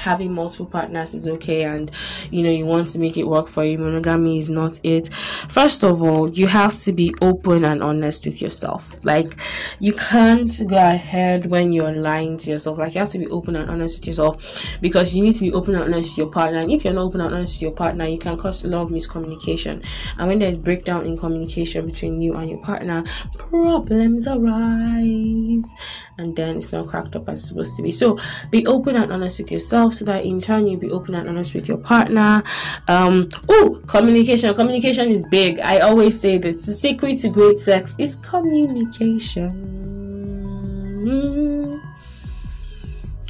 [0.00, 1.90] having multiple partners is okay and
[2.30, 3.78] you know you want to make it work for you.
[3.78, 5.12] Monogamy is not it.
[5.48, 8.90] First of all you have to be open and honest with yourself.
[9.04, 9.36] Like
[9.78, 12.78] you can't go ahead when you're lying to yourself.
[12.78, 15.52] Like you have to be open and honest with yourself because you need to be
[15.52, 16.60] open and honest with your partner.
[16.60, 18.82] And if you're not open and honest with your partner you can cause a lot
[18.82, 19.86] of miscommunication.
[20.18, 23.04] And when there's breakdown in communication between you and your partner
[23.36, 25.64] problems arise.
[26.18, 27.90] And then it's not cracked up as it's supposed to be.
[27.90, 28.18] So
[28.50, 31.54] be open and honest with yourself so that in turn you'll be open and honest
[31.54, 32.42] with your partner.
[32.88, 34.54] Um, oh, communication.
[34.54, 35.60] Communication is big.
[35.60, 39.50] I always say that the secret to great sex is communication.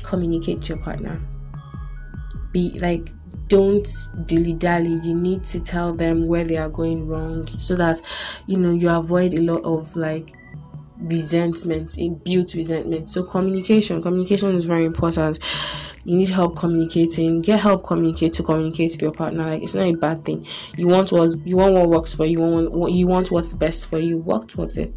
[0.03, 1.21] Communicate to your partner.
[2.53, 3.11] Be like
[3.51, 3.89] don't
[4.27, 4.95] dilly dally.
[5.03, 8.01] You need to tell them where they are going wrong so that
[8.47, 10.33] you know you avoid a lot of like
[11.03, 13.11] resentment, it builds resentment.
[13.11, 15.39] So communication, communication is very important.
[16.05, 17.43] You need help communicating.
[17.43, 19.51] Get help communicate to communicate with your partner.
[19.51, 20.47] Like it's not a bad thing.
[20.77, 23.89] You want what you want what works for you, you want you want what's best
[23.89, 24.19] for you.
[24.19, 24.97] Work towards it?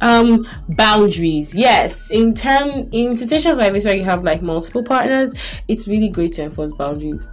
[0.00, 1.54] Um boundaries.
[1.54, 5.32] Yes in term in situations like this where you have like multiple partners
[5.66, 7.26] it's really great to enforce boundaries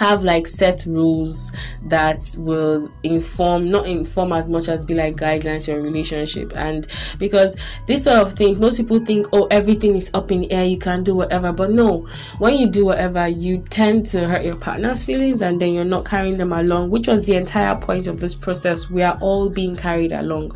[0.00, 5.68] have like set rules that will inform not inform as much as be like guidelines
[5.68, 6.56] a relationship.
[6.56, 6.86] And
[7.18, 7.54] because
[7.86, 10.78] this sort of thing most people think oh everything is up in the air you
[10.78, 11.52] can do whatever.
[11.52, 15.74] But no when you do whatever you tend to hurt your partner's feelings and then
[15.74, 18.88] you're not carrying them along which was the entire point of this process.
[18.88, 20.52] We are all being carried along.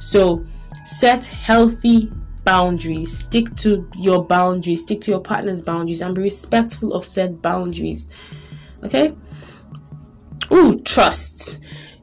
[0.00, 0.44] So
[0.84, 2.10] set healthy
[2.42, 3.16] boundaries.
[3.16, 4.82] Stick to your boundaries.
[4.82, 8.08] Stick to your partner's boundaries and be respectful of said boundaries
[8.84, 9.14] Okay?
[10.52, 11.58] Ooh, trust.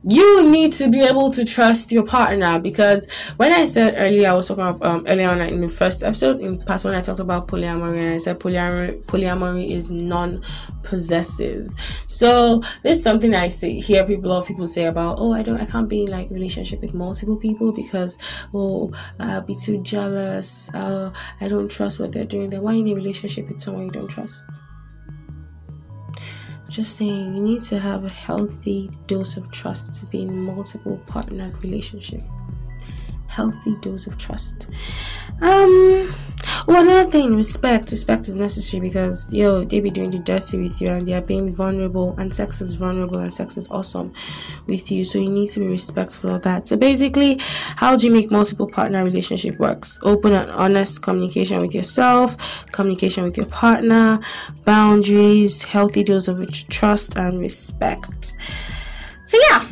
[0.07, 3.07] You need to be able to trust your partner because
[3.37, 6.41] when I said earlier, I was talking about um, earlier on in the first episode,
[6.41, 11.71] in past when I talked about polyamory, and I said polyamory, polyamory is non-possessive.
[12.05, 15.33] So this is something I see hear people, a lot of people say about, oh,
[15.33, 18.15] I don't, I can't be in like relationship with multiple people because,
[18.53, 20.69] oh, I'll be too jealous.
[20.75, 21.11] Uh,
[21.41, 22.51] I don't trust what they're doing.
[22.51, 24.43] Then why in a relationship with someone you don't trust?
[26.75, 30.97] Just saying you need to have a healthy dose of trust to be in multiple
[31.07, 32.21] partner relationship.
[33.27, 34.67] Healthy dose of trust
[35.41, 36.13] um
[36.65, 37.91] one other thing, respect.
[37.91, 41.21] Respect is necessary because yo, they be doing the dirty with you and they are
[41.21, 44.13] being vulnerable and sex is vulnerable and sex is awesome
[44.65, 45.03] with you.
[45.03, 46.67] So you need to be respectful of that.
[46.67, 49.99] So basically, how do you make multiple partner relationship works?
[50.01, 54.19] Open and honest communication with yourself, communication with your partner,
[54.63, 58.33] boundaries, healthy dose of trust and respect.
[59.25, 59.67] So yeah.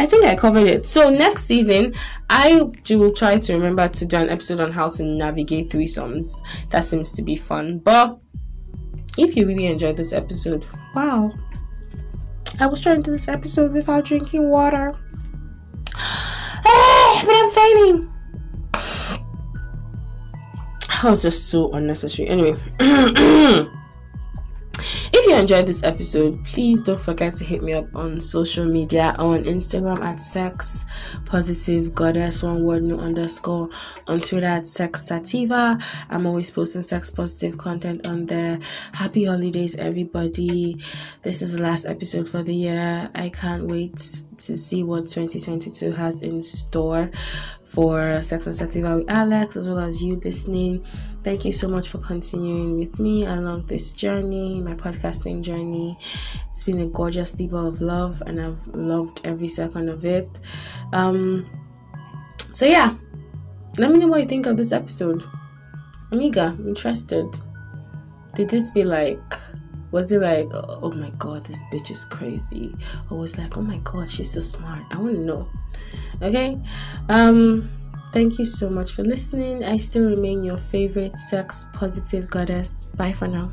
[0.00, 0.86] I think I covered it.
[0.86, 1.92] So next season,
[2.30, 6.40] I will try to remember to do an episode on how to navigate threesomes.
[6.70, 7.80] That seems to be fun.
[7.80, 8.18] But
[9.18, 11.30] if you really enjoyed this episode, wow.
[12.58, 14.94] I was trying to do this episode without drinking water.
[15.94, 18.08] Ah, but I'm failing.
[21.02, 22.28] That was just so unnecessary.
[22.28, 22.56] Anyway.
[25.12, 29.16] If you enjoyed this episode, please don't forget to hit me up on social media
[29.18, 30.84] on Instagram at sex
[31.26, 33.68] positive goddess one word no underscore
[34.06, 35.76] on Twitter at sex sativa.
[36.10, 38.60] I'm always posting sex positive content on there.
[38.92, 40.80] Happy holidays, everybody!
[41.22, 43.10] This is the last episode for the year.
[43.12, 43.96] I can't wait
[44.38, 47.10] to see what 2022 has in store
[47.64, 50.84] for Sex and Sativa with Alex, as well as you listening.
[51.22, 55.98] Thank you so much for continuing with me along this journey, my podcasting journey.
[56.50, 60.28] It's been a gorgeous labor of love, and I've loved every second of it.
[60.94, 61.46] Um,
[62.52, 62.96] so yeah,
[63.76, 65.22] let me know what you think of this episode.
[66.10, 67.26] Amiga, interested.
[68.34, 69.18] Did this be like
[69.92, 72.72] was it like oh my god this bitch is crazy
[73.10, 75.48] or was like oh my god she's so smart i want to know
[76.22, 76.56] okay
[77.08, 77.68] um
[78.12, 79.64] thank you so much for listening.
[79.64, 82.86] I still remain your favorite sex positive goddess.
[82.96, 83.50] Bye for now